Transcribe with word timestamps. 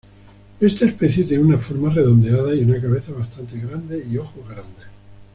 Esta 0.59 0.85
especie 0.87 1.25
tiene 1.25 1.43
una 1.43 1.59
forma 1.59 1.91
redondeada 1.93 2.55
y 2.55 2.61
una 2.63 2.81
cabeza 2.81 3.11
bastante 3.11 3.59
grande 3.59 4.03
y 4.03 4.17
ojos 4.17 4.43
grandes. 4.49 4.87